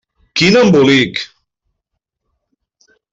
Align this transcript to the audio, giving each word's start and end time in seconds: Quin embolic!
Quin 0.39 0.55
embolic! 0.61 1.19